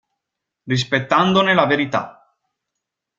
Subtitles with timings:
[0.63, 2.35] Rispettandone la verità.